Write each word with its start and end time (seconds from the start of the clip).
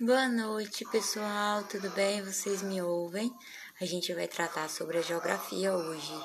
Boa 0.00 0.28
noite, 0.28 0.84
pessoal. 0.84 1.64
Tudo 1.64 1.90
bem? 1.90 2.22
Vocês 2.22 2.62
me 2.62 2.80
ouvem? 2.80 3.32
A 3.80 3.84
gente 3.84 4.14
vai 4.14 4.28
tratar 4.28 4.68
sobre 4.68 4.98
a 4.98 5.02
geografia 5.02 5.72
hoje. 5.72 6.24